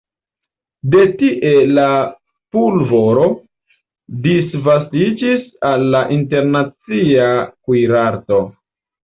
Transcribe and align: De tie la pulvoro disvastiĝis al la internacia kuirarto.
De 0.93 1.01
tie 1.17 1.51
la 1.79 1.83
pulvoro 2.57 3.27
disvastiĝis 4.25 5.47
al 5.73 5.87
la 5.97 6.03
internacia 6.19 7.29
kuirarto. 7.69 8.43